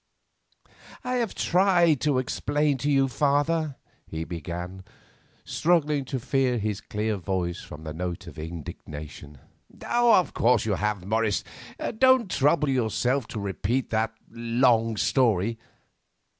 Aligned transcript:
"I 1.03 1.17
have 1.17 1.35
tried 1.35 2.01
to 2.01 2.17
explain 2.17 2.79
to 2.79 2.89
you, 2.89 3.07
father," 3.07 3.75
he 4.07 4.23
began, 4.23 4.83
struggling 5.45 6.05
to 6.05 6.19
free 6.19 6.57
his 6.57 6.81
clear 6.81 7.17
voice 7.17 7.61
from 7.61 7.83
the 7.83 7.93
note 7.93 8.25
of 8.25 8.39
indignation. 8.39 9.37
"Of 9.87 10.33
course 10.33 10.65
you 10.65 10.73
have, 10.73 11.05
Morris; 11.05 11.43
don't 11.99 12.31
trouble 12.31 12.69
yourself 12.69 13.27
to 13.27 13.39
repeat 13.39 13.91
that 13.91 14.15
long 14.27 14.97
story. 14.97 15.59